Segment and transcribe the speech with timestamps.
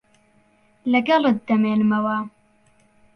[0.91, 2.17] لەگەڵت دەمێنمەوە.